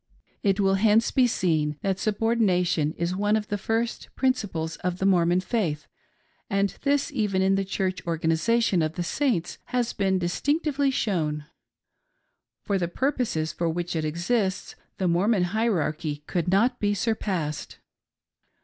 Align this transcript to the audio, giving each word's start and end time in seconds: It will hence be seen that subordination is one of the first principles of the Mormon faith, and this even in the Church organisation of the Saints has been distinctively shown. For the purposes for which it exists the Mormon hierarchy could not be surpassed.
It 0.41 0.59
will 0.59 0.73
hence 0.81 1.11
be 1.11 1.27
seen 1.27 1.77
that 1.83 1.99
subordination 1.99 2.93
is 2.93 3.15
one 3.15 3.35
of 3.35 3.49
the 3.49 3.57
first 3.59 4.09
principles 4.15 4.77
of 4.77 4.97
the 4.97 5.05
Mormon 5.05 5.41
faith, 5.41 5.85
and 6.49 6.69
this 6.81 7.11
even 7.11 7.43
in 7.43 7.53
the 7.53 7.63
Church 7.63 8.01
organisation 8.07 8.81
of 8.81 8.93
the 8.93 9.03
Saints 9.03 9.59
has 9.65 9.93
been 9.93 10.17
distinctively 10.17 10.89
shown. 10.89 11.45
For 12.63 12.79
the 12.79 12.87
purposes 12.87 13.53
for 13.53 13.69
which 13.69 13.95
it 13.95 14.03
exists 14.03 14.73
the 14.97 15.07
Mormon 15.07 15.43
hierarchy 15.53 16.23
could 16.25 16.47
not 16.47 16.79
be 16.79 16.95
surpassed. 16.95 17.77